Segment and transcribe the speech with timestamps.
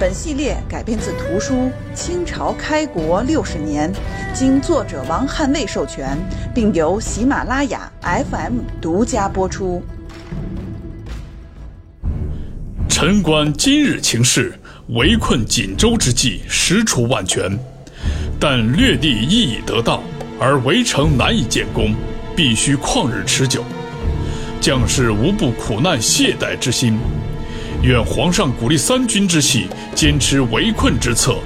[0.00, 1.54] 本系列改编自图书
[1.92, 3.92] 《清朝开国六十年》，
[4.32, 6.16] 经作者王汉卫授权，
[6.54, 9.82] 并由喜马拉雅 FM 独家播出。
[12.88, 14.54] 臣观今日情势，
[14.90, 17.58] 围困锦州之计实除万全，
[18.38, 20.00] 但略地亦已得到，
[20.38, 21.92] 而围城难以建功，
[22.36, 23.64] 必须旷日持久，
[24.60, 26.96] 将士无不苦难懈怠之心。
[27.80, 31.36] 愿皇上鼓励三军之系，坚持围困之策，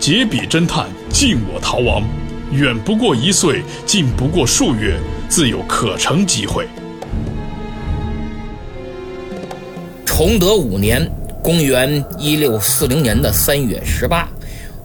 [0.00, 2.02] 解彼侦探，尽我逃亡。
[2.50, 4.98] 远不过一岁，近不过数月，
[5.28, 6.66] 自有可乘机会。
[10.04, 11.08] 崇德五年
[11.40, 14.28] （公元一六四零年的三月十八），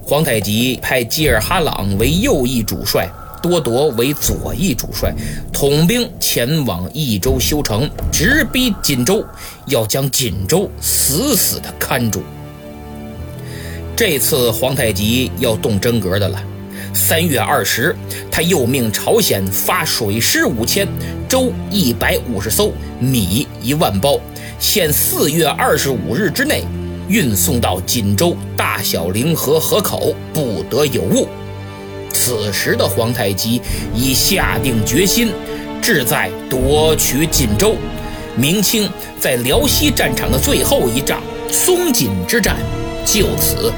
[0.04, 3.10] 皇太极派吉尔哈朗为右翼主帅。
[3.42, 5.14] 多铎为左翼主帅，
[5.52, 9.26] 统兵前往益州修城，直逼锦州，
[9.66, 12.22] 要将锦州死死的看住。
[13.96, 16.42] 这次皇太极要动真格的了。
[16.94, 17.96] 三月二十，
[18.30, 20.88] 他又命朝鲜发水师五千，
[21.30, 24.20] 粥一百五十艘，米一万包，
[24.60, 26.64] 限四月二十五日之内
[27.08, 31.28] 运送到锦州大小凌河河口，不得有误。
[32.24, 33.60] 此时的皇太极
[33.96, 35.32] 已下定决心，
[35.82, 37.76] 志在夺取锦州。
[38.38, 38.88] 明清
[39.20, 42.58] 在辽西战场的最后一仗松锦之战，
[43.08, 43.74] 就此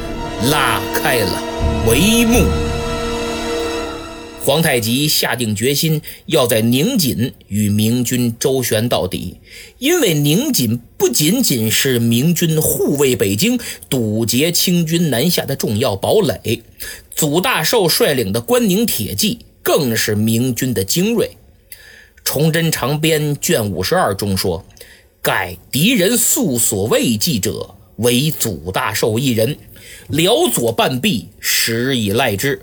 [0.51, 1.41] 拉开了
[1.87, 2.43] 帷幕。
[4.43, 9.37] 皇太极下定决心要在宁锦与明军周旋到底，
[9.79, 13.57] 因为宁锦不仅仅是明军护卫北京、
[13.89, 16.61] 堵截清军南下的重要堡垒。
[17.15, 21.37] 祖大寿率领的关宁铁骑更是明军的精锐。
[22.23, 24.65] 《崇祯长编》卷五十二中说
[25.21, 29.57] ：“盖敌人素所畏忌者，唯祖大寿一人，
[30.07, 32.61] 辽左半壁，实以赖之。”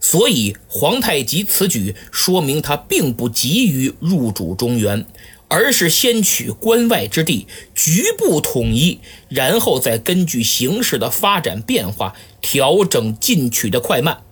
[0.00, 5.04] 所以，皇太极此举说明他并不急于入主中原。
[5.48, 14.22] 而是先取关外之地，局部统一，然后再根据形势的发展变化调整进取的快慢。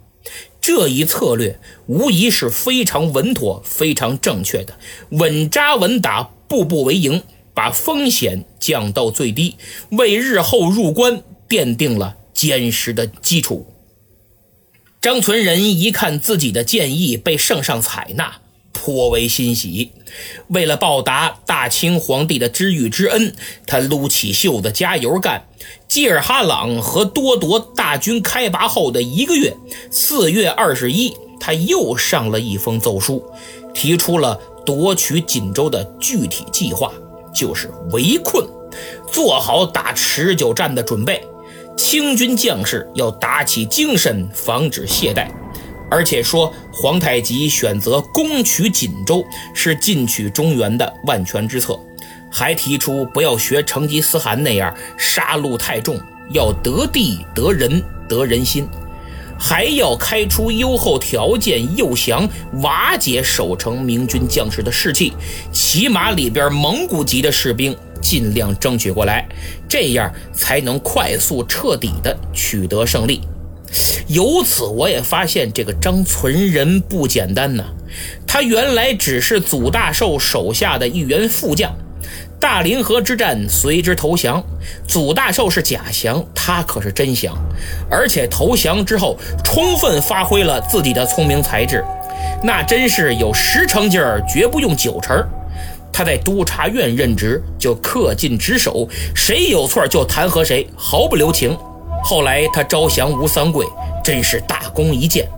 [0.61, 4.79] 这一策略无疑是非常稳妥、非常正确的，
[5.11, 7.23] 稳扎稳打，步步为营，
[7.55, 9.57] 把风险降到最低，
[9.91, 13.73] 为日后入关奠定了坚实的基础。
[15.01, 18.41] 张存仁一看自己的建议被圣上采纳。
[18.73, 19.91] 颇为欣喜，
[20.49, 23.35] 为了报答大清皇帝的知遇之恩，
[23.67, 25.47] 他撸起袖子加油干。
[25.89, 29.57] 基尔哈朗和多铎大军开拔后的一个月，
[29.91, 33.25] 四月二十一，他又上了一封奏书，
[33.75, 36.93] 提出了夺取锦州的具体计划，
[37.35, 38.47] 就是围困，
[39.11, 41.23] 做好打持久战的准备。
[41.77, 45.29] 清军将士要打起精神，防止懈怠。
[45.91, 51.81] 而且说皇太极选择攻取锦州是进取中原的万全之策，
[52.31, 55.99] 还提出不要学成吉思汗那样杀戮太重，
[56.33, 58.69] 要得地得人得人心，
[59.39, 62.29] 还要开出优厚条件诱降
[62.61, 65.15] 瓦解守城明军将士的士气，
[65.51, 69.27] 起码里边蒙古籍的士兵尽量争取过来，
[69.67, 73.23] 这样才能快速彻底的取得胜利。
[74.09, 77.65] 由此，我也发现这个张存仁不简单呐。
[78.27, 81.75] 他原来只是祖大寿手下的一员副将，
[82.39, 84.45] 大凌河之战随之投降。
[84.87, 87.37] 祖大寿是假降，他可是真降，
[87.91, 91.83] 而且投降之后充分发挥了自己的聪明才智，
[92.43, 95.17] 那真是有十成劲儿，绝不用九成。
[95.93, 101.57] 他在督察院任职就恪尽职守，谁有错就弹劾谁，毫不留情。
[102.09, 103.67] 后来他招降吴三桂，
[104.05, 105.29] 真是大功一件。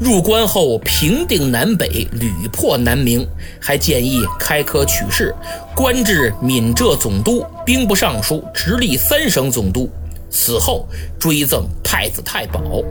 [0.00, 3.28] 入关后平定南北，屡破南明，
[3.60, 5.34] 还建议开科取士，
[5.76, 9.90] 官至闽浙总督、兵部尚书，直隶三省总督。
[10.30, 10.88] 死后
[11.20, 12.82] 追赠太子太保。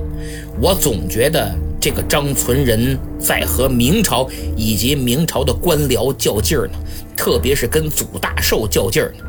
[0.62, 1.52] 我总觉得
[1.82, 6.74] 这个张存仁在和明朝以及明朝的官僚较劲儿呢，
[7.18, 9.26] 特别是跟祖大寿较劲儿呢。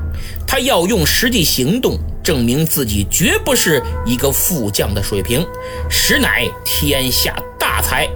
[0.47, 1.99] 他要用实际行动。
[2.23, 5.47] 证明自己绝不是一个副将的水平，
[5.91, 8.09] 实乃天下大才。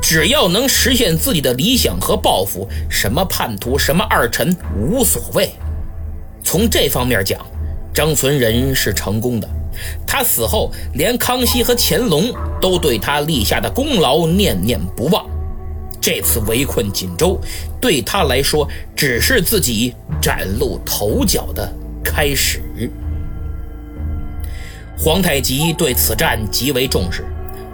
[0.00, 5.50] 只要能实现自己的理想和抱负，什么叛徒，什么二臣，无所谓。
[6.42, 7.38] 从这方面讲，
[7.92, 9.46] 张存仁是成功的。
[10.06, 15.26] 他死后，连康熙和乾隆都对他立下的功劳念念不忘。
[16.00, 17.40] 这次围困锦州，
[17.80, 21.72] 对他来说只是自己崭露头角的
[22.04, 22.60] 开始。
[24.98, 27.24] 皇太极对此战极为重视。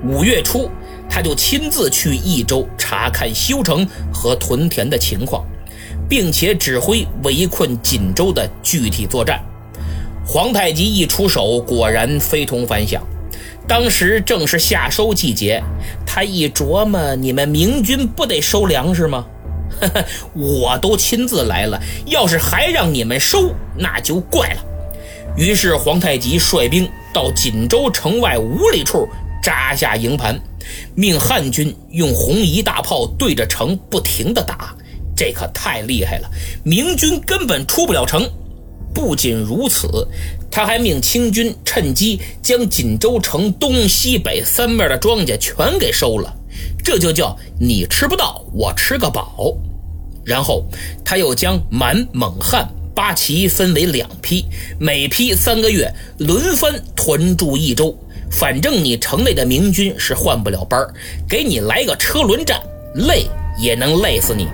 [0.04, 0.68] 五月初，
[1.08, 5.46] 他就亲自去益州查看修城和屯田的情况，
[6.08, 9.40] 并且指挥围困锦州的具体作战。
[10.26, 13.00] 皇太极一出手，果然非同凡响。
[13.66, 15.62] 当时正是夏收季节，
[16.06, 19.24] 他一琢磨，你们明军不得收粮食吗？
[20.34, 24.64] 我都亲自来了，要是还让你们收，那就怪了。
[25.36, 29.08] 于是皇太极率兵到锦州城外五里处
[29.42, 30.38] 扎下营盘，
[30.94, 34.74] 命汉军用红夷大炮对着城不停地打。
[35.16, 36.30] 这可太厉害了，
[36.64, 38.28] 明军根本出不了城。
[38.94, 40.06] 不仅如此，
[40.52, 46.32] 他还命清军趁机将锦州城东西北三面的庄稼全给收了，
[46.84, 49.56] 这就叫你吃不到，我吃个饱。
[50.24, 50.64] 然后
[51.02, 54.44] 他又将满、蒙、汉八旗分为两批，
[54.78, 57.96] 每批三个月轮番屯驻一周，
[58.30, 60.86] 反正你城内的明军是换不了班
[61.26, 62.60] 给你来个车轮战，
[62.94, 63.26] 累
[63.58, 64.46] 也能累死你。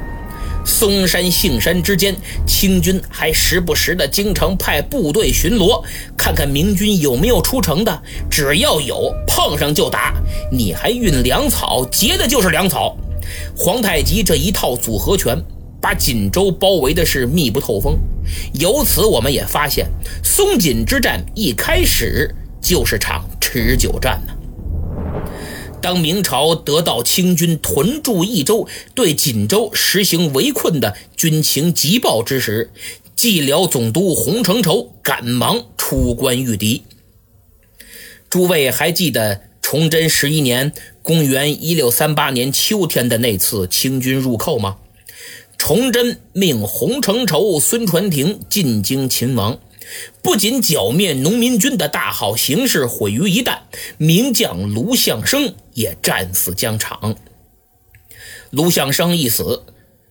[0.68, 2.14] 嵩山、杏山之间，
[2.46, 5.82] 清军还时不时的经常派部队巡逻，
[6.14, 8.02] 看看明军有没有出城的。
[8.30, 10.14] 只要有，碰上就打。
[10.52, 12.94] 你还运粮草，劫的就是粮草。
[13.56, 15.42] 皇太极这一套组合拳，
[15.80, 17.98] 把锦州包围的是密不透风。
[18.60, 19.88] 由此，我们也发现，
[20.22, 24.34] 松锦之战一开始就是场持久战呢。
[25.80, 32.70] 当明朝得到清军屯驻益州、对锦州实行围困的军情急报之时，
[33.14, 36.82] 蓟辽总督洪承畴赶忙出关御敌。
[38.28, 40.72] 诸位还记得崇祯十一年
[41.02, 44.78] （公元1638年）秋天的那次清军入寇吗？
[45.56, 49.58] 崇祯命洪承畴、孙传庭进京擒王。
[50.22, 53.60] 不仅剿灭农民军的大好形势毁于一旦，
[53.96, 57.14] 名将卢象升也战死疆场。
[58.50, 59.62] 卢象升一死，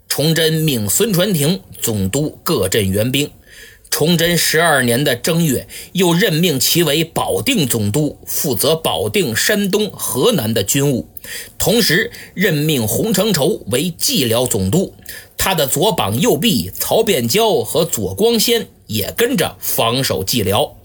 [0.08, 3.30] 崇祯命孙传庭总督各镇援兵。
[3.90, 11.10] 崇祯十二年的正月，又任命其为保定总督，负责保定、山东、河南的军务。
[11.58, 14.94] 同时任命洪承畴为蓟辽总督，
[15.38, 20.78] 他的左膀右臂曹变蛟和左光先也跟着防守蓟辽。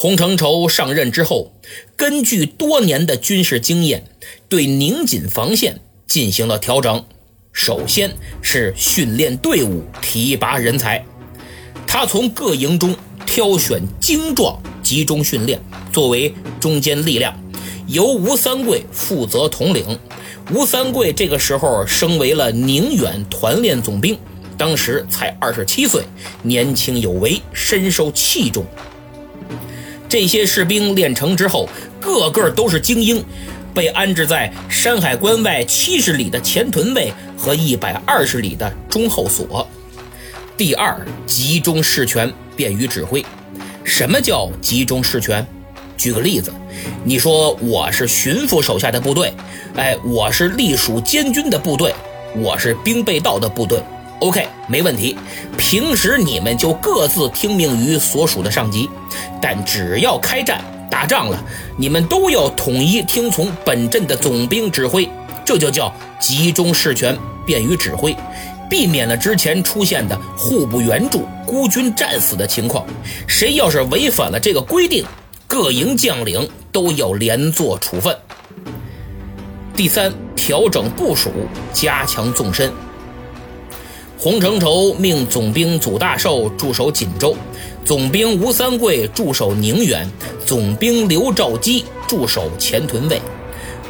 [0.00, 1.52] 洪承畴上任之后，
[1.96, 4.04] 根据多年的军事经验，
[4.48, 7.04] 对宁锦防线进行了调整。
[7.52, 11.04] 首先是训练队伍，提拔人才。
[11.84, 12.94] 他从各营中
[13.26, 15.60] 挑选精壮，集中训练，
[15.92, 17.36] 作为中坚力量。
[17.88, 19.98] 由吴三桂负责统领。
[20.54, 24.16] 吴三桂这个时候升为了宁远团练总兵，
[24.56, 26.04] 当时才二十七岁，
[26.44, 28.64] 年轻有为，深受器重。
[30.08, 31.68] 这些士兵练成之后，
[32.00, 33.22] 个个都是精英，
[33.74, 39.68] 被安置在山海关外七十里的前屯卫和一百二十里的中后所。
[40.56, 43.24] 第二，集中事权，便于指挥。
[43.84, 45.46] 什么叫集中事权？
[45.96, 46.52] 举个例子，
[47.04, 49.32] 你说我是巡抚手下的部队，
[49.76, 51.94] 哎，我是隶属监军的部队，
[52.36, 53.80] 我是兵备道的部队
[54.20, 55.16] ，OK，没问题。
[55.56, 58.88] 平时你们就各自听命于所属的上级，
[59.40, 61.38] 但只要开战打仗了，
[61.76, 65.08] 你们都要统一听从本镇的总兵指挥，
[65.44, 68.16] 这就叫集中事权，便于指挥，
[68.68, 72.84] 避免了之前出现的互不援助、孤军战死的情况。
[73.26, 75.04] 谁要是违反了这个规定，
[75.46, 78.16] 各营将领都要连坐处分。
[79.74, 81.30] 第三，调整部署，
[81.72, 82.72] 加强纵深。
[84.20, 87.36] 洪承畴命总兵祖大寿驻守锦州，
[87.84, 90.10] 总兵吴三桂驻守宁远，
[90.44, 93.22] 总兵刘兆基驻守前屯卫，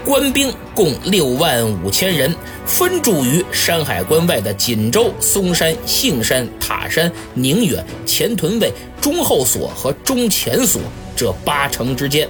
[0.04, 2.34] 官兵共六万五千人，
[2.66, 8.70] 分驻于山海关外的锦州、松山、杏山、塔山、宁远、前屯卫、
[9.00, 10.78] 中后所和中前所。
[11.16, 12.28] 这八城之间，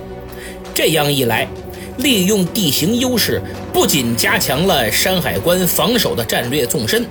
[0.72, 1.48] 这样一来，
[1.96, 7.04] 利用地形优势，不仅加强了山海关防守的战略纵深，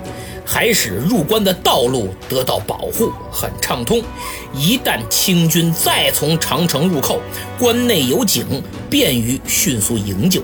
[0.50, 4.02] 还使入关的道路得到保护，很畅通。
[4.54, 7.20] 一旦清军再从长城入寇，
[7.58, 10.42] 关内有井，便于迅速营救。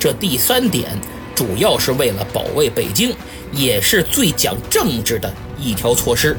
[0.00, 0.98] 这第三点
[1.34, 3.14] 主要是为了保卫北京，
[3.52, 5.30] 也是最讲政治的
[5.60, 6.34] 一条措施。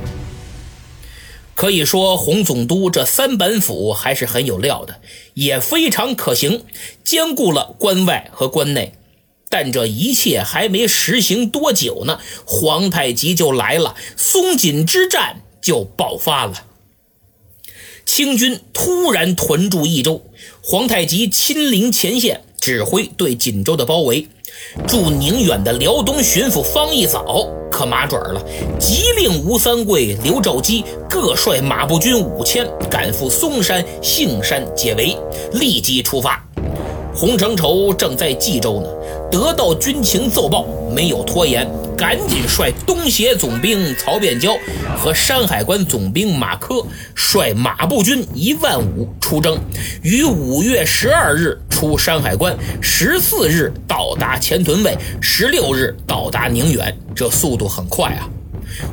[1.54, 5.00] 可以说，洪总督这三板斧还是很有料的，
[5.36, 6.66] 也非常可行，
[7.04, 8.94] 兼顾了关外和关内。
[9.54, 16.64] 但这一切还没实行多久呢，皇太极就来了，松锦之战就爆发了。
[18.04, 20.26] 清军突然屯驻益州，
[20.64, 24.28] 皇太极亲临前线，指挥对锦州的包围。
[24.88, 28.44] 驻宁远的辽东巡抚方一早可麻爪了，
[28.80, 35.16] 急令吴三桂、刘兆基各率马步军五千赶赴嵩山、杏山解围，
[35.52, 36.44] 立即出发。
[37.16, 38.90] 洪承畴正在冀州呢，
[39.32, 44.58] 得到军情奏报，没有拖延，赶紧率东协总兵曹变蛟
[44.98, 49.58] 和山海关总兵马科率马步军一万五出征，
[50.02, 58.28] 于五月十二日出山海关，十四日到达前屯卫，十六日到达宁远，这速度很快啊！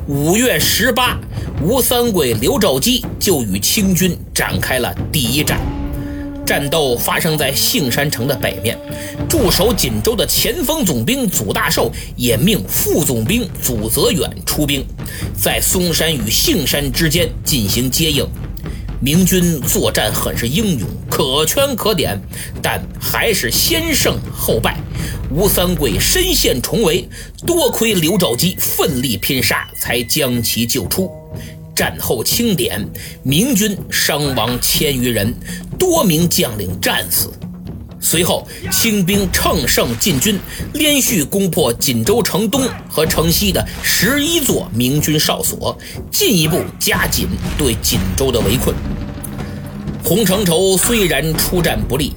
[0.07, 1.17] 五月十八，
[1.63, 5.59] 吴三桂、刘兆基就与清军展开了第一战。
[6.51, 8.77] 战斗发生在杏山城的北面，
[9.29, 14.85] 驻守锦州的前锋总兵祖大寿也命副总兵祖泽远出兵，
[15.33, 18.27] 在嵩山与杏山之间进行接应。
[18.99, 22.19] 明军作战很是英勇，可圈可点，
[22.61, 24.77] 但还是先胜后败。
[25.33, 27.07] 吴三桂身陷重围，
[27.47, 31.09] 多亏刘兆基奋力拼杀，才将其救出。
[31.75, 32.85] 战后清点，
[33.23, 35.33] 明军伤亡千余人，
[35.77, 37.31] 多名将领战死。
[38.03, 40.39] 随后，清兵乘胜进军，
[40.73, 45.77] 连续攻破锦州城东和城西的十一座明军哨所，
[46.11, 47.27] 进一步加紧
[47.59, 48.75] 对锦州的围困。
[50.03, 52.13] 洪承畴虽然出战不利，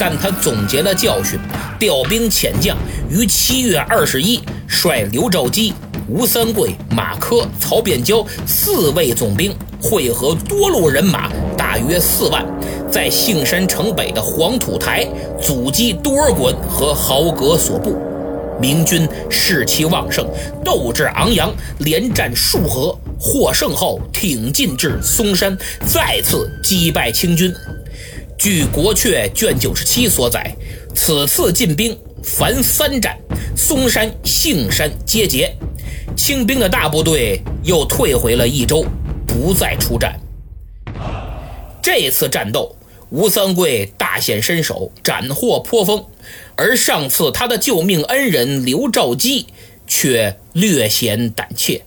[0.00, 1.38] 但他总结了教训，
[1.78, 2.76] 调兵遣将，
[3.08, 5.72] 于七月二十一率刘兆基。
[6.10, 12.44] 吴三桂、马科、曹变蛟四位总兵会合多路人马，大约四万，
[12.90, 15.06] 在杏山城北的黄土台
[15.40, 17.96] 阻击多尔衮和豪格所部。
[18.60, 20.28] 明军士气旺盛，
[20.64, 27.54] 斗志昂扬，连战数合，获胜后挺进至嵩山，再次击败清军。
[28.36, 30.52] 据《国阙》卷九十七所载，
[30.92, 33.16] 此次进兵凡三战，
[33.56, 35.54] 嵩山、杏山皆捷。
[36.16, 38.84] 清兵的大部队又退回了益州，
[39.26, 40.20] 不再出战。
[41.82, 42.76] 这次战斗，
[43.08, 46.04] 吴三桂大显身手，斩获颇丰，
[46.56, 49.46] 而上次他的救命恩人刘兆基
[49.86, 51.82] 却略显胆怯，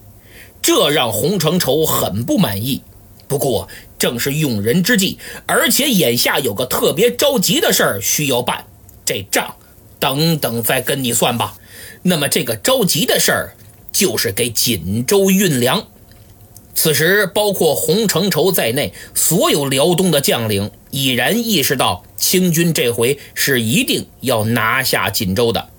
[0.61, 2.81] 这让洪承畴很不满意。
[3.27, 3.67] 不过
[3.99, 8.65] 正是用人之际，而且眼下有个特别着急的事儿需要办，
[9.05, 9.55] 这账
[9.99, 11.55] 等等再跟你算吧。
[12.01, 13.55] 那么这个着急的事儿。
[13.93, 15.87] 就是给锦州运粮。
[16.75, 25.69] 此时，包括洪承畴在内，所有辽东的将领已然意识到，清军这回是一定要拿下锦州的，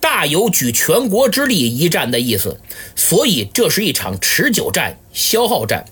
[0.00, 2.60] 大有举全国之力一战的意思。
[2.96, 5.84] 所以，这是一场持久战、消耗战。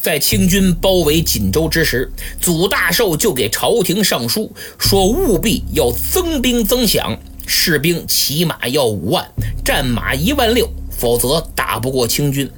[0.00, 2.10] 在清军包围锦州之时，
[2.40, 7.16] 祖大寿就给朝廷上书，说务必要增兵增饷。
[7.46, 9.26] 士兵起码要五万，
[9.64, 12.50] 战马一万六，否则打不过清军。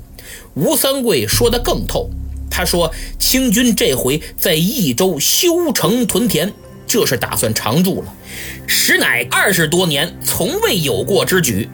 [0.55, 2.11] 吴三桂说得更透，
[2.51, 6.53] 他说清军这回在益州修城屯田，
[6.87, 8.15] 这是打算常驻了，
[8.67, 11.69] 实乃二十多年从未有过之举。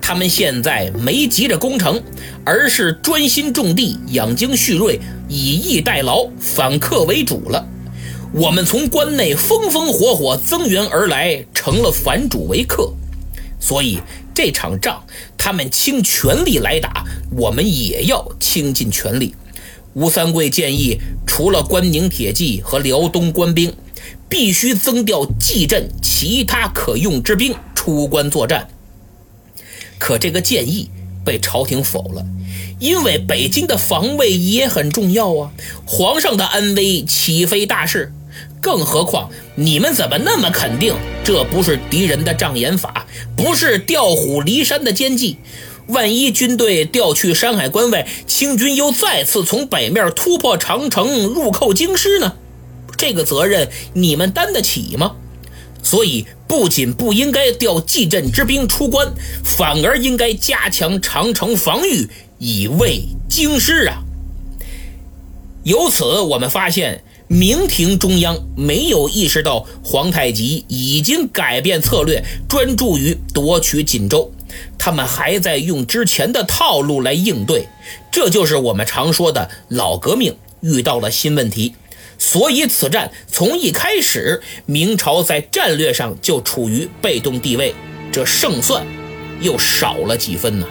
[0.00, 2.02] 他们现在没急着攻城，
[2.44, 4.98] 而是专心种地、养精蓄锐，
[5.28, 7.66] 以逸待劳，反客为主了。
[8.34, 12.92] 我们从关内风风火火增援而来，成了反主为客，
[13.58, 14.00] 所以
[14.34, 15.02] 这场仗
[15.38, 17.04] 他们倾全力来打，
[17.36, 19.34] 我们也要倾尽全力。
[19.94, 23.74] 吴三桂建议，除了关宁铁骑和辽东官兵，
[24.28, 28.68] 必须增调蓟镇其他可用之兵出关作战。
[29.98, 30.90] 可这个建议
[31.24, 32.24] 被朝廷否了，
[32.78, 35.50] 因为北京的防卫也很重要啊，
[35.86, 38.12] 皇上的安危岂非大事？
[38.60, 45.38] 更何况，你们怎么那么肯定这不是敌人的障眼法，不是调虎离山的奸计？
[45.88, 52.34] 万一军队调去山海关外，清军又再次从北面突破长城，入寇京师呢？
[52.96, 55.16] 这个责任你们担得起吗？
[55.82, 64.02] 所以不仅不应该调蓟镇之兵出关，反而应该加强长城防御，以卫京师啊！
[65.62, 74.32] 由此，我们发现明廷中央没有意识到皇太极已经改变策略，专注于夺取锦州，
[74.78, 77.68] 他们还在用之前的套路来应对，
[78.10, 81.74] 这就是我们常说的老革命遇到了新问题。
[82.16, 87.74] 所以，此战从一开始，明朝在战略上就处于被动地位，
[88.10, 88.84] 这胜算
[89.40, 90.66] 又少了几分呢？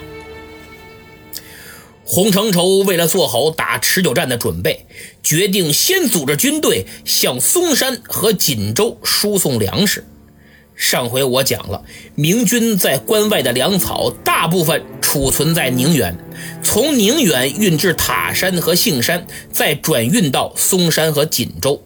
[2.04, 4.86] 洪承畴为了做好打持久战的准备，
[5.28, 10.02] 决定先组织军队向嵩山和锦州输送粮食。
[10.74, 16.16] 上回我讲了，明军在关外的粮草大部分储存在宁远，
[16.62, 21.84] 从宁远运至塔山和杏山，再转运到嵩山和锦州。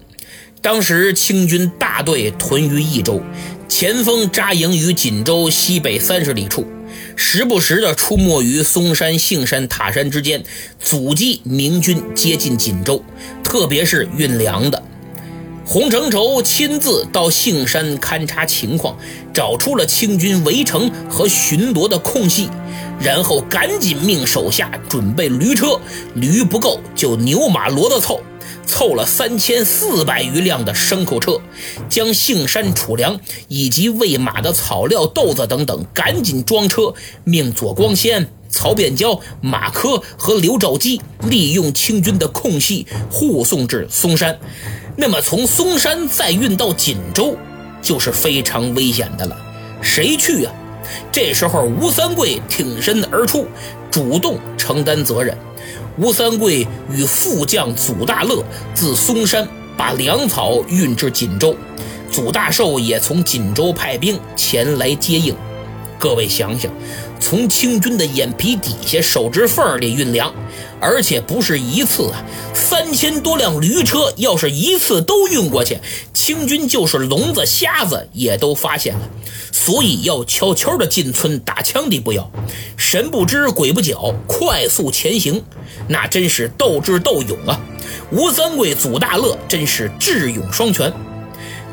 [0.60, 3.20] 当时清军大队屯于益州，
[3.68, 6.64] 前锋扎营于锦州西北三十里处。
[7.16, 10.42] 时不时的出没于嵩山、杏山、塔山之间，
[10.78, 13.02] 阻击明军接近锦州，
[13.42, 14.82] 特别是运粮的。
[15.64, 18.96] 洪承畴亲自到杏山勘察情况，
[19.32, 22.48] 找出了清军围城和巡逻的空隙，
[23.00, 25.80] 然后赶紧命手下准备驴车，
[26.14, 28.20] 驴不够就牛马骡子凑。
[28.66, 31.40] 凑了三千四百余辆的牲口车，
[31.88, 33.18] 将杏山储粮
[33.48, 36.94] 以及喂马的草料、豆子等等赶紧装车，
[37.24, 44.38] 命左光先、曹变蛟、马科和刘兆基利用清军的空隙护送至嵩山。
[44.96, 47.36] 那么从嵩山再运到锦州，
[47.80, 49.36] 就是非常危险的了。
[49.80, 50.52] 谁去啊？
[51.10, 53.46] 这时候吴三桂挺身而出，
[53.90, 55.36] 主动承担责任。
[55.98, 58.42] 吴三桂与副将祖大乐
[58.74, 59.46] 自嵩山
[59.76, 61.54] 把粮草运至锦州，
[62.10, 65.34] 祖大寿也从锦州派兵前来接应。
[65.98, 66.72] 各位想想，
[67.22, 70.34] 从清军的眼皮底下、手指缝里运粮，
[70.80, 75.78] 而且不是一次啊，三千多辆驴车，要是一次都运过去，
[76.12, 79.08] 清军就是聋子瞎子也都发现了。
[79.52, 82.28] 所以要悄悄的进村打枪的不要，
[82.76, 85.42] 神不知鬼不觉，快速前行，
[85.86, 87.60] 那真是斗智斗勇啊！
[88.10, 90.92] 吴三桂、祖大乐真是智勇双全，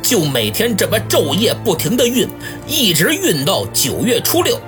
[0.04, 2.28] 就每天这么昼夜不停的运，
[2.68, 4.60] 一直运到九月初六。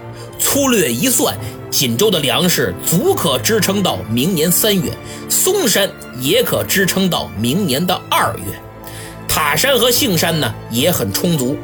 [0.41, 1.38] 粗略一算，
[1.69, 4.91] 锦州的粮食足可支撑到明年三月，
[5.30, 8.60] 嵩山也可支撑到明年的二月，
[9.27, 11.56] 塔山和杏山呢也很充足。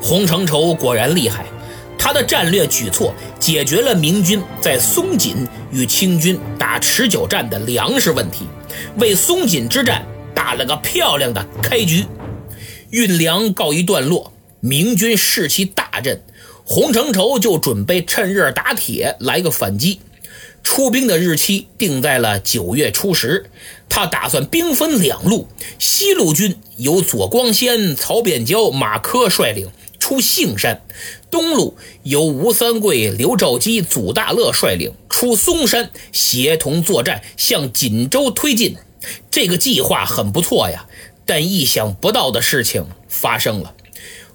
[0.00, 1.44] 洪承畴果然厉害，
[1.96, 8.46] 他的战略举措解决了明军在松锦与清军打持久战的粮食问题，
[8.96, 12.04] 为松锦之战打了个漂亮的开局。
[12.90, 16.20] 运粮告一段落，明军士气大振，
[16.74, 20.00] 洪承畴就准备趁热打铁来个反击。
[20.62, 23.50] 出兵的日期定在了九月初十，
[23.90, 29.70] 他打算兵分两路，西路军由左光先、曹变蛟、马科率领。
[29.98, 30.80] 出杏山，
[31.30, 38.78] 东路由吴三桂、刘兆基、祖大乐率领出嵩山，协同作战向锦州推进。
[39.30, 40.86] 这个计划很不错呀，
[41.26, 43.74] 但意想不到的事情发生了。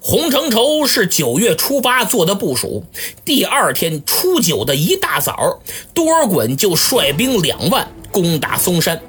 [0.10, 2.86] 洪承畴是九月初八做的部署，
[3.26, 5.60] 第二天初九的一大早，
[5.94, 9.02] 多尔衮就率兵两万攻打嵩山，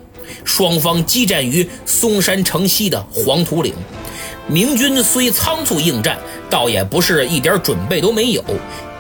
[0.45, 3.73] 双方激战于嵩山城西的黄土岭。
[4.49, 6.19] 明军虽仓促应战，
[6.51, 8.43] 倒也不是一点准备都没有。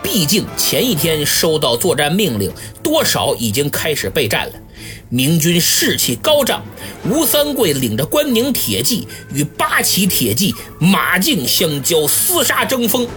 [0.00, 2.48] 毕竟前一天收到作战命令，
[2.80, 4.52] 多少已经开始备战了。
[5.08, 6.64] 明军士气高涨，
[7.04, 13.08] 吴三桂领着关宁铁骑与八旗铁骑马竞相交，厮杀争锋。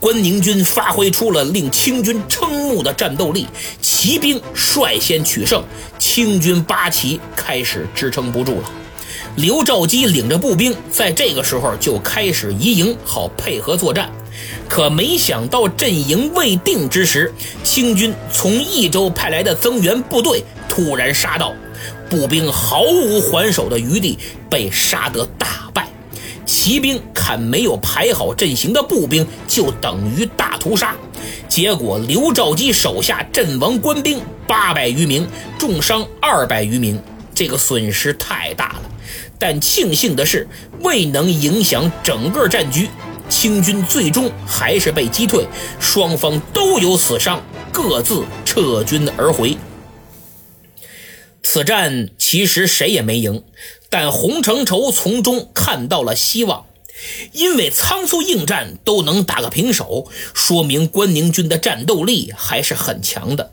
[0.00, 3.46] 关宁军发挥出了令清军瞠目的战斗力，
[3.82, 5.64] 骑兵率先取胜，
[5.98, 8.70] 清军八旗开始支撑不住了。
[9.34, 14.08] 刘兆基领着步兵，在这个时候就开始移营，好配合作战。
[14.68, 17.32] 可没想到阵营未定之时，
[17.64, 21.54] 清军从益州派来的增援部队突然杀到，
[22.08, 24.18] 步兵毫无还手的余地，
[24.50, 25.88] 被杀得大败。
[26.44, 30.96] 骑兵看没有排好阵型的步兵，就等于大屠杀。
[31.46, 35.26] 结果刘兆基手下阵亡官兵八百余名，
[35.58, 37.00] 重伤二百余名，
[37.34, 38.82] 这个损失太大了。
[39.38, 40.48] 但庆幸的是，
[40.80, 42.88] 未能影响整个战局。
[43.40, 45.46] 清军最终还是被击退，
[45.78, 49.56] 双方都有死伤，各自撤军而回。
[51.44, 53.44] 此战其实谁也没赢，
[53.88, 56.66] 但洪承畴从中看到了希望。
[57.30, 63.52] 因为仓促应战都能打个平手，说明关宁军的战斗力还是很强的。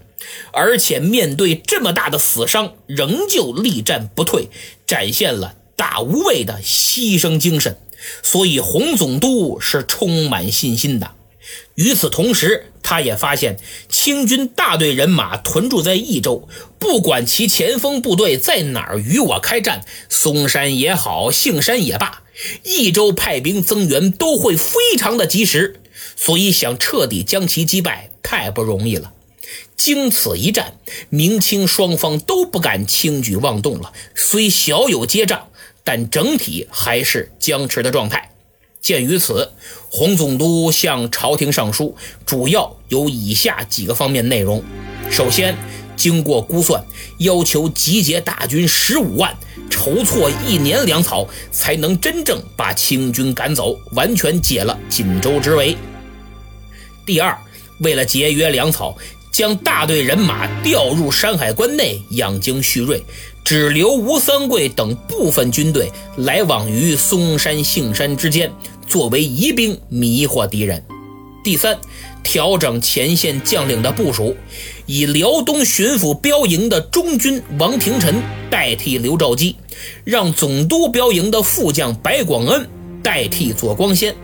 [0.52, 4.50] 而且面对这么大的死伤，仍旧力战不退，
[4.88, 7.78] 展现了大无畏的牺牲精神。
[8.24, 11.12] 所以洪总督是充满信心的。
[11.76, 16.48] 与此同时，他也发现清军大队人马屯驻在益州，
[16.80, 22.24] 不管其前锋部队在哪儿与我开战，嵩山也好，杏山也罢，
[22.64, 25.82] 益州派兵增援都会非常的及时，
[26.16, 29.12] 所以想彻底将其击败太不容易了。
[29.76, 35.50] 经此一战，明清双方都不敢轻举妄动了，虽小有接仗，
[35.86, 38.32] 但整体还是僵持的状态。
[38.82, 39.52] 鉴于此，
[39.90, 41.96] 洪总督向朝廷上书，
[42.26, 44.62] 主要有以下几个方面内容：
[45.10, 45.56] 首先，
[45.96, 46.84] 经过估算，
[47.20, 49.36] 要求集结大军十五万，
[49.70, 55.76] 筹措一年粮草，才能真正把清军赶走，完全解了锦州之围。
[57.06, 57.36] 第二，
[57.80, 58.96] 为了节约粮草，
[59.32, 63.04] 将大队人马调入山海关内养精蓄锐。
[63.46, 68.52] 只留吴三桂等部分军队来往于嵩山、杏山之间，
[68.88, 70.84] 作为疑兵迷惑敌人。
[71.44, 71.78] 第三，
[72.24, 74.36] 调整前线将领的部署，
[74.88, 78.16] 以辽东巡抚标营的中军王廷臣
[78.50, 79.56] 代替刘兆基，
[80.04, 82.68] 让总督标营的副将白广恩
[83.04, 84.16] 代替左光先。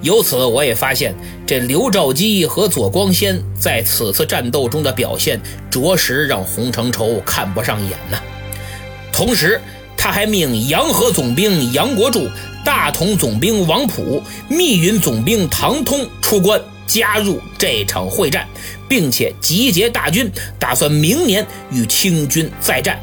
[0.00, 1.14] 由此，我也发现
[1.46, 5.38] 这刘兆基和左光先在此次战斗中的表现，
[5.70, 8.18] 着实让洪承畴看不上眼呐。
[9.20, 9.60] 同时，
[9.98, 12.26] 他还命洋河总兵杨国柱、
[12.64, 18.48] 大同总兵王普、密云总兵唐通出关加入这场会战，
[18.88, 22.98] 并且集结大军，打算明年与清军再战。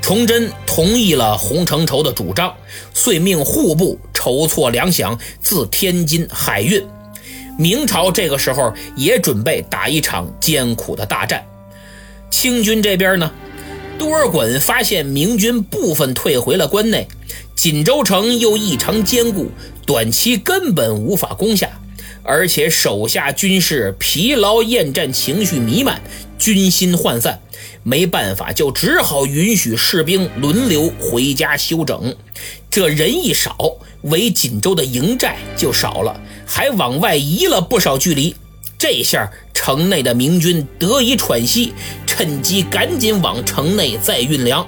[0.00, 2.54] 崇祯同意了洪承畴的主张，
[2.94, 6.80] 遂命户部筹措粮饷，自天津海运。
[7.58, 11.44] 明朝这个时候也准备打一场艰苦的大战。
[12.30, 13.32] 清军这边呢？
[14.00, 17.06] 多尔衮发现明军部分退回了关内，
[17.54, 19.50] 锦州城又异常坚固，
[19.84, 21.68] 短期根本无法攻下，
[22.22, 26.00] 而且手下军士疲劳厌战情绪弥漫，
[26.38, 27.42] 军心涣散，
[27.82, 32.16] 没办法，就只好允许士兵轮流回家休整。
[32.70, 33.54] 这人一少，
[34.04, 38.34] 围锦州的营寨就少了，还往外移了不少距离。
[38.78, 39.30] 这下
[39.62, 41.74] 城内的明军得以喘息，
[42.06, 44.66] 趁机赶紧往城内再运粮。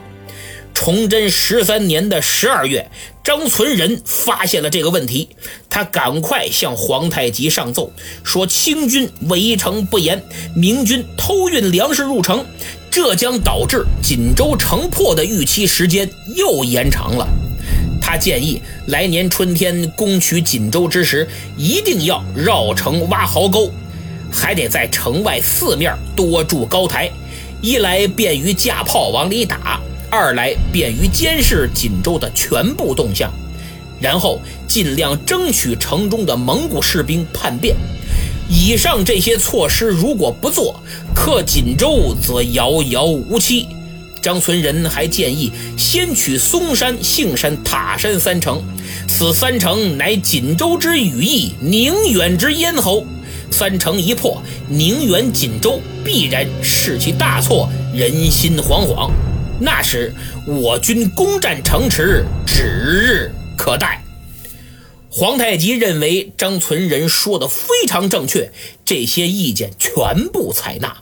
[0.75, 2.91] 崇祯十三年的十二月，
[3.25, 5.31] 张存仁发现了这个问题，
[5.71, 7.91] 他赶快向皇太极上奏，
[8.23, 10.23] 说清军围城不严，
[10.55, 12.45] 明军偷运粮食入城，
[12.91, 17.27] 这将导致锦州城破的预期时间又延长了。
[17.99, 21.27] 他建议来年春天攻取锦州之时，
[21.57, 23.73] 一定要绕城挖壕沟。
[24.33, 27.11] 还得在城外四面多筑高台，
[27.61, 33.31] 一来便于架炮往里打，二来便于监视锦州的全部动向，
[34.01, 37.77] 然后尽量争取城中的蒙古士兵叛变。
[38.49, 40.83] 以上这些措施如果不做，
[41.15, 43.69] 克锦州则遥遥无期。
[44.21, 48.63] 张存仁还建议先取嵩山、杏山、塔山三城，
[49.09, 53.05] 此三城乃锦州之羽翼，宁远之咽喉。
[53.53, 59.11] 三城一破，宁远、锦州必然士气大挫，人心惶惶。
[59.61, 60.13] 那时
[60.47, 64.03] 我军攻占城池指日可待。
[65.11, 68.51] 皇太极认为张存仁说的非常正确，
[68.85, 70.97] 这些意见全部采纳。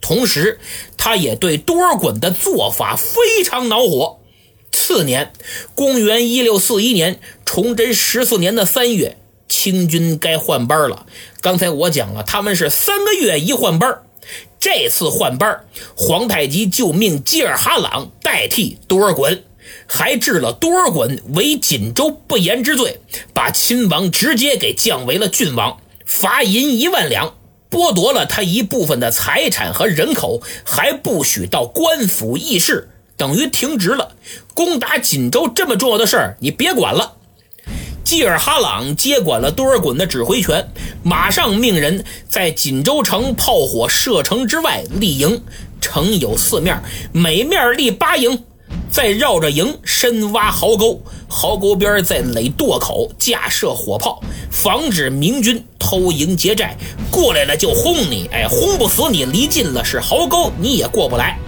[0.00, 0.58] 同时，
[0.96, 4.18] 他也对多尔衮的做法非常恼火。
[4.72, 5.32] 次年，
[5.74, 9.18] 公元一六四一年，崇祯十四年的三月。
[9.50, 11.04] 清军该换班了。
[11.42, 13.98] 刚才我讲了，他们是三个月一换班。
[14.60, 15.64] 这次换班，
[15.96, 19.40] 皇太极就命吉尔哈朗代替多尔衮，
[19.86, 23.00] 还治了多尔衮为锦州不严之罪，
[23.34, 27.34] 把亲王直接给降为了郡王，罚银一万两，
[27.70, 34.14] 剥夺了他一部分的财产和人口，还不许到官府议事，等于停职了。
[34.54, 37.16] 攻打锦州这么重要的事儿，你别管了。
[38.10, 40.68] 基尔哈朗接管了多尔衮的指挥权，
[41.04, 45.40] 马上命人在锦州城炮火射程之外立营，
[45.80, 48.42] 城有四面，每面立八营，
[48.90, 54.20] 再绕着营深挖壕沟，壕沟边再垒垛口，架设火炮，
[54.50, 56.76] 防止明军偷营劫寨
[57.12, 61.38] 过来了就轰你，哎，轰不死你，离近了是壕沟，你也过不来。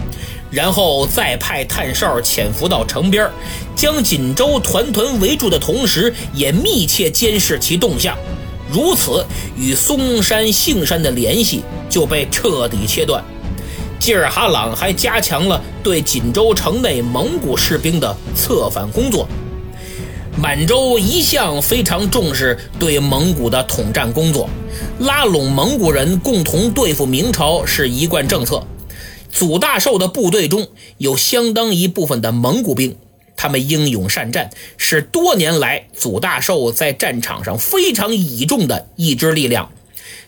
[0.52, 3.28] 然后再派探哨潜伏到城边，
[3.74, 8.14] 将锦州团团围住的同时，也密切监视其动向。
[8.70, 9.24] 如此，
[9.56, 13.24] 与嵩山、杏山的联系就被彻底切断。
[13.98, 19.26] 吉尔哈朗还加强了对锦州城内蒙古士兵的策反工作。
[20.36, 24.48] 满洲一向非常重视对蒙古的统战工作，
[25.00, 28.62] 拉拢蒙古人共同对付明朝是一贯政策。
[29.32, 30.68] 祖大寿的部队中
[30.98, 32.96] 有相当一部分的蒙古兵。
[33.34, 39.72] 他们英勇善战，是多年来祖大寿在战场上非常倚重的一支力量。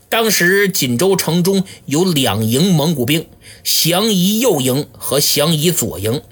[0.09, 3.27] 当时锦州城中有两营蒙古兵，
[3.63, 6.23] 降夷右营和降夷左营。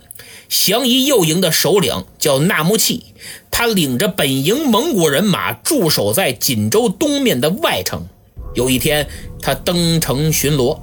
[0.49, 3.05] 降夷右营的首领叫纳木契，
[3.51, 8.09] 他领着本营蒙古人马驻守在锦州东面的外城。
[8.55, 9.07] 有一天，
[9.41, 10.79] 他登城巡逻，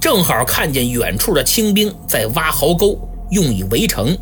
[0.00, 2.98] 正好看见远处的清兵在挖壕沟，
[3.30, 4.16] 用以围城。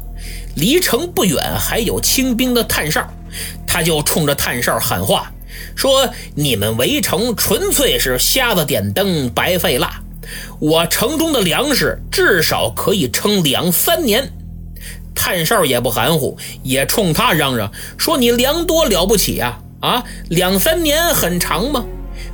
[0.56, 3.08] 离城不远还有清兵的探哨，
[3.66, 5.32] 他就冲着探哨喊话，
[5.74, 10.02] 说：“你们围城纯粹是瞎子点灯，白费蜡。
[10.58, 14.30] 我城中的粮食至少可以撑两三年。”
[15.14, 19.58] 探哨也不含糊，也冲他嚷嚷说：“你粮多了不起呀？
[19.80, 21.84] 啊，两三年很长吗？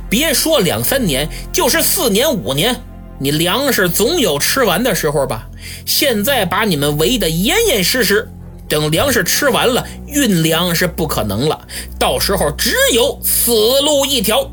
[0.09, 2.75] 别说两三年，就是四年五年。”
[3.19, 5.47] 你粮食总有吃完的时候吧？
[5.87, 8.29] 现在把你们围得严严实实，
[8.69, 11.59] 等粮食吃完了，运粮是不可能了，
[11.97, 14.47] 到时候只有死路一条。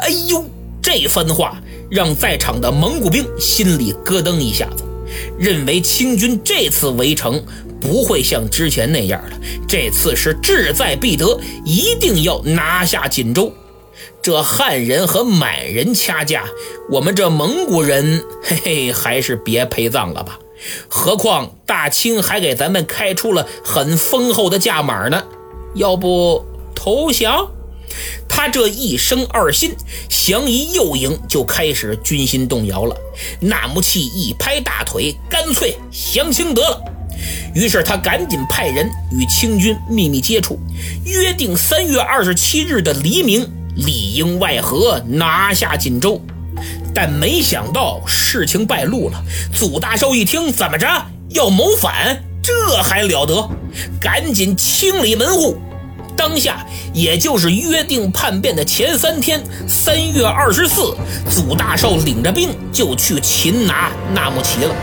[0.00, 0.44] 哎呦，
[0.82, 1.58] 这番话
[1.90, 4.84] 让在场的蒙古兵心里咯噔一下子，
[5.38, 7.42] 认为清军这次围城
[7.80, 13.50] 不会像之前那样了，这次是志在必得，一定要拿下锦州。
[14.22, 16.44] 这汉人和满人掐架，
[16.88, 20.38] 我们这蒙古人，嘿嘿，还是别陪葬了吧。
[20.88, 25.24] 何况大清还给咱们开出了很丰厚的价码呢。
[25.74, 27.50] 要不投降？
[28.28, 29.74] 他这一生二心，
[30.08, 32.96] 降一右营就开始军心动摇了。
[33.40, 36.80] 纳木契一拍大腿，干脆降清得了。
[37.56, 40.60] 于是他赶紧派人与清军秘密接触，
[41.04, 43.50] 约定三月二十七日的黎明。
[43.76, 46.20] 里应外合拿下锦州，
[46.94, 49.22] 但没想到事情败露了。
[49.54, 50.86] 祖大寿一听，怎么着
[51.30, 52.22] 要谋反？
[52.42, 53.48] 这还了得！
[54.00, 55.56] 赶紧清理门户。
[56.16, 60.94] 当下，也就是约定叛变的前三天，三月二十四，
[61.30, 64.74] 祖大寿领着兵就去擒拿纳木齐了。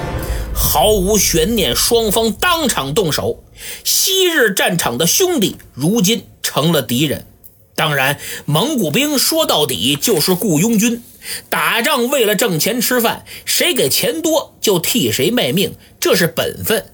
[0.54, 3.44] 毫无悬念，双方当场动手。
[3.84, 7.26] 昔日战场的兄弟，如今成了敌人。
[7.80, 11.02] 当然，蒙古兵说到底就是雇佣军，
[11.50, 16.88] 打仗为了挣钱吃饭，谁给钱多就替谁卖命，这是本分。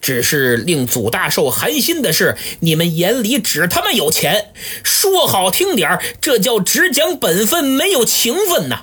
[0.00, 4.46] 只是令祖大寿寒心的是，你们眼里只他妈有钱，
[4.82, 8.80] 说好听点这叫只讲本分，没有情分呐！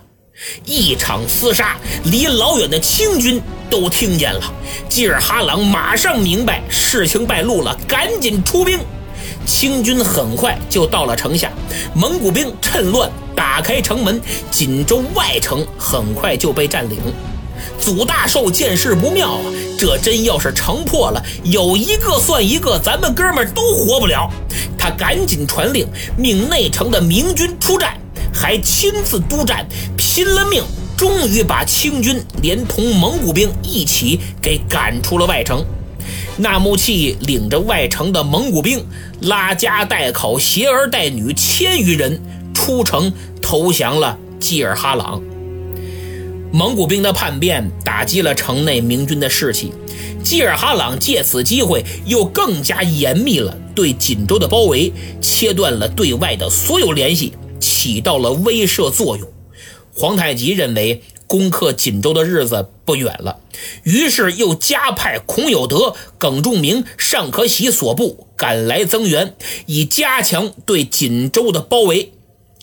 [0.63, 1.75] 一场厮杀，
[2.05, 4.53] 离老远的清军都听见了。
[4.87, 8.79] 吉尔哈朗马上明白事情败露了，赶紧出兵。
[9.45, 11.51] 清军很快就到了城下，
[11.93, 16.97] 蒙古兵趁乱打开城门，锦州外城很快就被占领。
[17.79, 24.29] 祖大寿见势不妙啊，这真要是城破了，有一个算一个，咱们哥们都活不了。
[24.77, 27.97] 他赶紧传令，命内城的明军出战，
[28.33, 29.65] 还亲自督战，
[29.97, 30.63] 拼了命，
[30.97, 35.63] 终于把清军连同蒙古兵一起给赶出了外城。
[36.37, 38.83] 纳木契领着外城的蒙古兵，
[39.21, 42.19] 拉家带口、携儿带女千余人
[42.55, 45.21] 出城投降了济尔哈朗。
[46.51, 49.71] 蒙古兵的叛变打击了城内明军的士气，
[50.23, 54.91] 济尔哈朗借此机会又更加严密了对锦州的包围，
[55.21, 59.27] 切断了对外的所有联系，起到了威慑作用。
[59.93, 61.03] 皇太极认为。
[61.27, 63.39] 攻克锦州的日子不远了，
[63.83, 72.13] 于是又加派孔有德、耿仲明、尚可喜所部赶来增援，以加强对锦州的包围。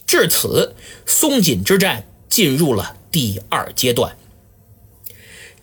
[0.07, 0.75] 至此，
[1.07, 4.17] 松锦之战进入了第二阶段。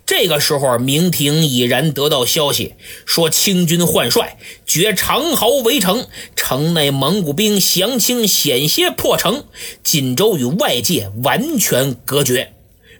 [0.06, 9.44] 这个时候，明廷已然得到消息，说清军换帅，掘长壕围城，城内蒙古兵降清险些破城，
[9.84, 12.54] 锦州与外界完全隔绝。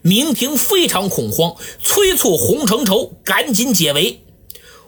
[0.08, 4.22] 明廷非常恐慌，催促洪承畴赶紧解围。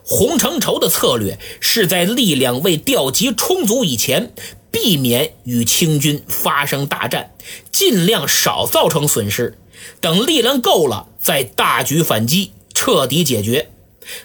[0.02, 4.32] 洪承畴的策略是在力量未调集充足以前，
[4.70, 7.34] 避免与清军发生大战，
[7.70, 9.58] 尽量少造成损失。
[10.00, 13.70] 等力量够了，再大举反击，彻底解决。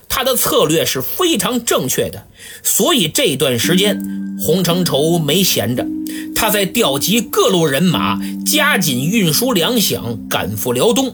[0.07, 2.25] 他的策略是非常正确的，
[2.63, 3.99] 所以这段时间
[4.39, 5.85] 洪承畴没闲着，
[6.35, 11.13] 他在调集各路人马，加紧运输粮饷，赶赴辽东。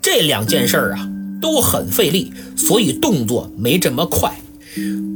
[0.00, 1.08] 这两件事啊
[1.40, 4.36] 都很费力，所以动作没这么快。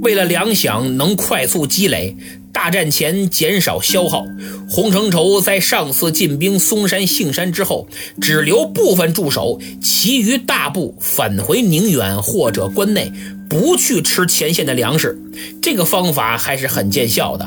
[0.02, 2.16] 为了粮饷能快速积累，
[2.52, 4.24] 大战前减少消耗，
[4.68, 7.88] 洪承畴在上次进兵嵩山、杏山之后，
[8.20, 13.10] 只留部分驻守，其余大部返回宁远或者关内，
[13.48, 15.18] 不去吃前线的粮食。
[15.62, 17.46] 这个方法还是很见效的，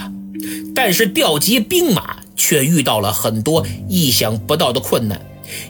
[0.73, 5.19] 但是调集兵马却遇到了很多意想不到的困难。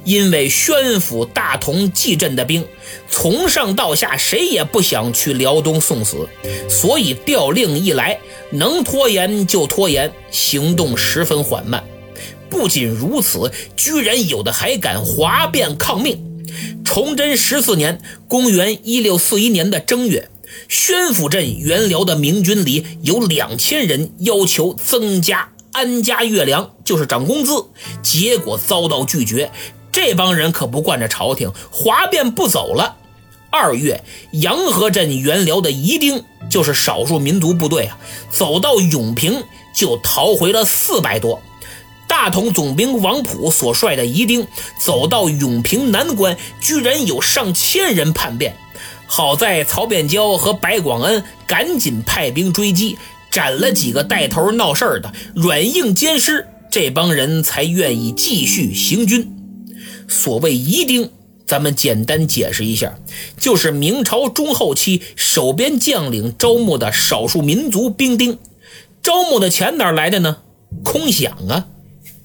[0.04, 2.66] 因为宣府大同蓟镇的兵，
[3.10, 6.28] 从上到下谁也不想去辽东送死，
[6.70, 8.20] 所以调令一来，
[8.52, 11.84] 能拖延就拖延，行动十分缓慢。
[12.50, 16.26] 不仅如此，居然有的还敢哗变抗命。
[16.84, 20.30] 崇祯十四年（公元一六四一年的正月），
[20.68, 25.50] 宣府镇原辽的明军里有两千人要求增加。
[25.72, 27.66] 安家月粮就是涨工资，
[28.02, 29.52] 结果遭到拒绝。
[29.92, 32.96] 这帮人可不惯着朝廷，哗变不走了。
[33.52, 37.98] 二月，洋河镇原辽的遗丁，就是少数民族部队啊，
[38.30, 41.42] 走到永平就逃回了四百多。
[42.08, 44.48] 大同总兵王普所率的遗丁
[44.80, 48.56] 走到永平南关，居然有上千人叛变。
[49.08, 52.98] 好在曹变蛟和白广恩赶紧派兵追击。
[53.32, 59.36] 斩了几个带头闹事儿的，软硬兼施，这帮人才愿意继续行军。
[60.08, 61.12] 所谓疑丁，
[61.46, 62.98] 咱们简单解释一下，
[63.38, 68.38] 就是明朝中后期守边将领招募的少数民族兵丁。
[69.02, 70.38] 招募的钱哪来的呢？
[70.84, 71.68] 空饷啊！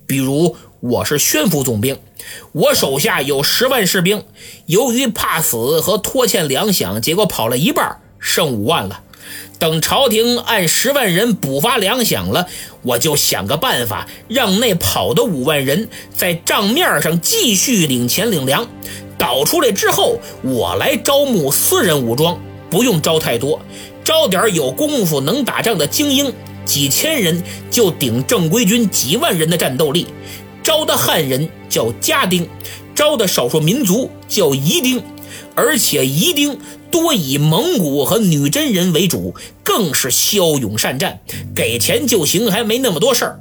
[0.06, 1.98] 比如我是宣府总兵，
[2.52, 4.24] 我手下有十万士兵，
[4.66, 9.03] 由于怕死和拖欠粮饷，结果跑了一半，剩五万了。
[9.64, 12.46] 等朝廷按十万人补发粮饷了，
[12.82, 18.68] 我就想个办法，让那跑的五万人在账面上继续领钱领粮。
[19.16, 23.58] 倒出来之后，我来招募私人武装，不用招太多，
[24.04, 26.30] 招点有功夫能打仗的精英，
[26.66, 30.06] 几千人就顶正规军几万人的战斗力。
[30.62, 32.46] 招的汉人叫家丁，
[32.94, 35.02] 招的少数民族叫夷丁，
[35.54, 36.58] 而且夷丁。
[36.90, 41.18] 多以蒙古和女真人为主，更是骁勇善战，
[41.52, 43.40] 给钱就行，还没那么多事儿。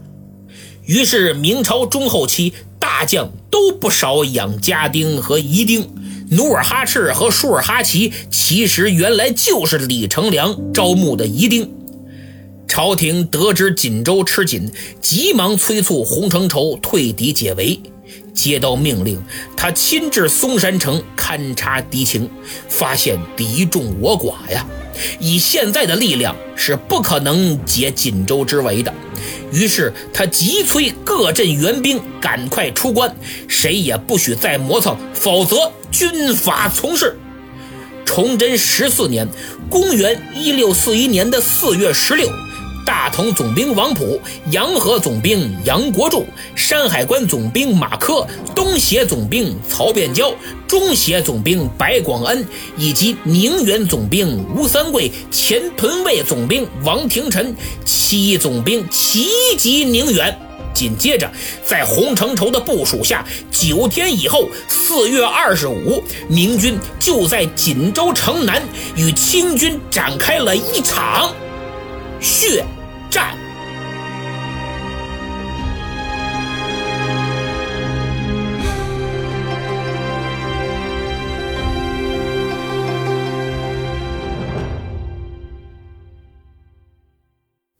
[0.86, 5.88] 于是明朝中后期，大将都不少养家丁和遗丁。
[6.32, 11.70] 努尔哈赤和舒尔哈齐其实原来就是李成梁招募的遗丁。
[12.68, 17.80] 朝廷得知锦州吃紧，急忙催促洪承畴退敌解围。
[18.34, 19.24] 接到命令，
[19.56, 22.30] 他亲至嵩山城勘察敌情，
[22.68, 24.66] 发现敌众我寡呀，
[25.20, 28.94] 以现在的力量是不可能解锦州之围的。
[29.52, 33.16] 于是他急催各镇援兵赶快出关，
[33.48, 37.16] 谁也不许再磨蹭，否则军法从事。
[38.06, 39.28] 崇祯十四年
[39.70, 42.28] （公元一六四一年的四月十六）。
[42.86, 44.20] 大同总兵王普、
[44.52, 50.34] 洋河总兵杨国柱、山海关总兵马科、东协总兵曹变蛟、
[50.68, 52.46] 中协总兵白广恩
[52.78, 60.38] 以及宁远总兵吴三桂、前屯卫总兵王廷臣、七总兵齐集宁远。
[60.74, 61.32] 紧接着，
[61.64, 68.60] 在洪承畴的部署下，九天以后，四月二十五，明军就在锦州城南
[68.96, 71.32] 与清军展开了一场。
[72.20, 72.66] 血
[73.14, 73.38] 战。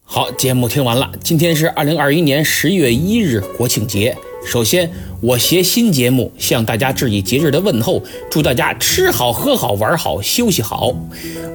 [0.06, 1.12] 好，节目听完了。
[1.24, 4.16] 今天是二零二一年十月一日，国庆节。
[4.46, 10.94] 首先，我携新节目向大家致以节日的问候，祝大家吃好、喝好、玩好、休息好。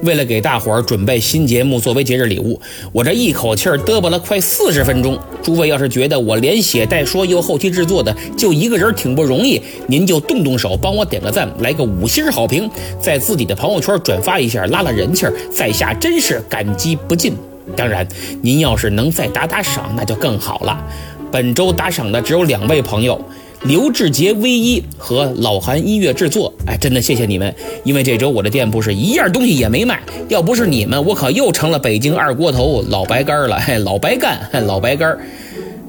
[0.01, 2.59] 为了给大伙儿准备新节目作为节日礼物，
[2.91, 5.17] 我这一口气儿嘚啵了快四十分钟。
[5.41, 12.69] 诸位要是觉得我连写带说又后期制作的就一个人挺不容易，您就动动手帮我点个赞，来个五星好评，
[12.99, 17.33] 在自己的朋友圈转发一下，拉拉人气儿，在下真是感激不尽。
[17.77, 18.05] 当然，
[18.41, 20.83] 您要是能再打打赏，那就更好了。
[21.31, 23.19] 本周打赏的只有两位朋友，
[23.63, 26.53] 刘志杰 V 一和老韩音乐制作。
[26.65, 27.53] 哎，真的谢谢你们，
[27.83, 35.17] 因为这周我的店铺是一样东西也没卖，要不是你们，我可又成了北京二锅头老白干了，嘿，老白干，老白干。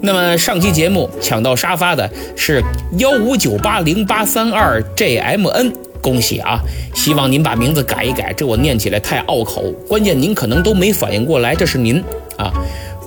[0.03, 2.62] 那么上期节目抢到沙发的是
[2.99, 5.72] 幺五九八零八三二 JMN。
[6.03, 6.59] 恭喜啊！
[6.95, 9.70] 希望您把名字改一改，这我念起来太拗口。
[9.86, 12.03] 关键您可能都没反应过来，这是您
[12.38, 12.51] 啊。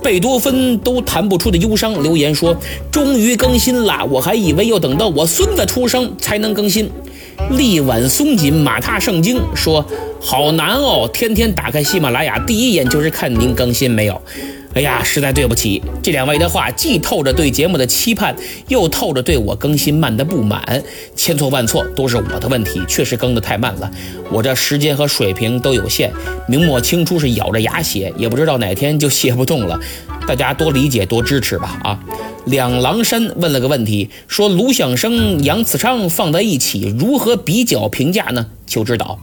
[0.04, 2.54] 贝多芬都弹不出的忧伤留言说
[2.92, 6.90] ：“终于更新了，我还以为要等到我孙子出生才能更新。”
[7.56, 9.84] 力挽松紧，马踏圣经说
[10.20, 14.20] ：“好难哦，天天打开喜马拉雅，第一眼就是看您更新没有。”
[14.74, 18.34] 哎呀，实在对不起，这两位的话既透着对节目的期盼，
[18.66, 20.82] 又透着对我更新慢的不满。
[21.14, 23.88] 千错万错，都是我的问题，确实更得太慢了。
[24.32, 26.12] 我这时间和水平都有限，
[26.48, 29.78] 明末清初是咬着牙写，也不知道哪天就写不动了。
[30.26, 31.78] 大家多理解，多支持吧。
[31.84, 32.00] 啊，
[32.46, 38.44] 两狼山问了个问题，说卢响生、杨子昌放在一起，如何比较评价呢？
[38.66, 39.20] 求指导。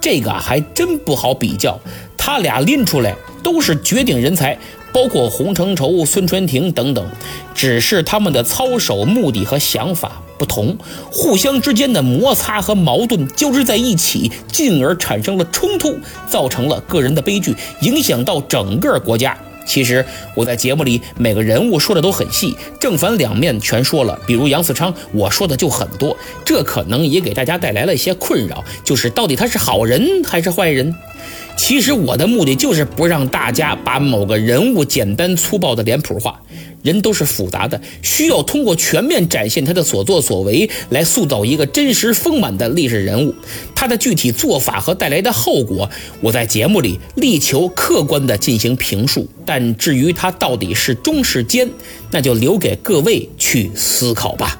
[0.00, 1.78] 这个还真不好比较，
[2.16, 4.58] 他俩拎出来都是绝顶人才。
[4.90, 7.06] 包括洪承畴、孙传庭等等，
[7.54, 10.78] 只是他们的操守、目的和想法不同，
[11.12, 15.94] 互相之间的摩擦和矛盾交织在一起，进而产生了冲突，
[16.26, 19.36] 造成了个人的悲剧，影响到整个国家。
[19.68, 20.04] 其实
[20.34, 24.18] 我在节目里每个人物说的都很细，正反两面全说了。
[24.26, 30.94] 比如杨嗣昌，我说的就很多，这可能也给大家带来了一些困扰，就是到底他是好人还是坏人？
[31.58, 36.40] 其实我的目的就是不让大家把某个人物简单粗暴的脸谱化，
[36.82, 43.34] 人都是复杂的，需要通过全面展现他的所作所为来塑造一个真实丰满的历史人物。
[43.74, 45.90] 他的具体做法和带来的后果，
[46.20, 49.28] 我在节目里力求客观的进行评述。
[49.44, 51.68] 但至于他到底是忠是奸，
[52.12, 54.58] 那就留给各位去思考吧。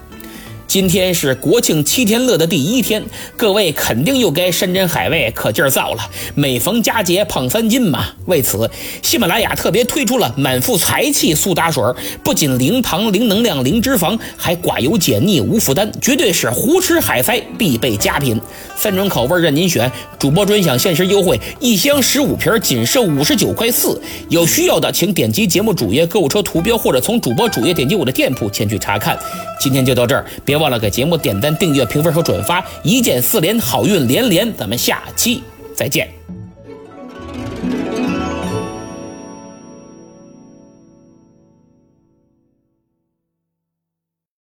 [0.69, 3.03] 今天是国庆七天乐的第一天，
[3.39, 6.11] 各位肯定又该山珍海味可劲儿造了。
[6.35, 8.05] 每逢佳节胖三斤嘛。
[8.27, 8.71] 为此，
[9.03, 11.83] 喜马拉雅特别推出了满腹财气苏打水，
[12.23, 18.39] 不仅零糖、零能量、零脂肪，还寡油解腻、无负担，绝对是胡吃海塞必备佳品。
[18.77, 23.99] 三种口味任您选，主播专享限时优惠，一箱十五瓶仅售五十九块四。
[24.29, 29.19] 有需要的请点击节目主页购物车图标，或者从主播主页点击我的店铺前去查看。
[29.59, 30.58] 今天就到这儿，别。
[30.59, 34.53] 忘了给节目点赞、订阅、评分和转发，一键四连，好运连连！
[34.55, 35.43] 咱们下期
[35.75, 36.18] 再见。